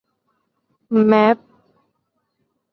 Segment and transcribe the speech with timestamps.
[0.93, 1.37] แมป